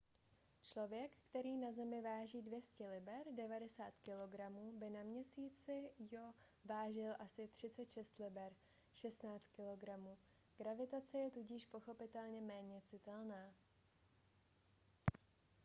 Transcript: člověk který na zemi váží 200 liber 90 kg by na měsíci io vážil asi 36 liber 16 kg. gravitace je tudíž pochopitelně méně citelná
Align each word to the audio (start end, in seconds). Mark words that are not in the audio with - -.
člověk 0.61 1.11
který 1.29 1.57
na 1.57 1.71
zemi 1.71 2.01
váží 2.01 2.41
200 2.41 2.87
liber 2.87 3.21
90 3.35 3.91
kg 4.01 4.35
by 4.73 4.89
na 4.89 5.03
měsíci 5.03 5.89
io 6.11 6.33
vážil 6.65 7.15
asi 7.19 7.47
36 7.47 8.17
liber 8.19 8.53
16 8.95 9.47
kg. 9.47 9.79
gravitace 10.57 11.19
je 11.19 11.31
tudíž 11.31 11.65
pochopitelně 11.65 12.41
méně 12.41 12.81
citelná 12.81 13.53